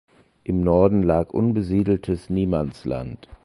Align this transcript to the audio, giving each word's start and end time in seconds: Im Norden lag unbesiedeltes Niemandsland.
Im 0.43 0.61
Norden 0.61 1.03
lag 1.03 1.29
unbesiedeltes 1.29 2.31
Niemandsland. 2.31 3.27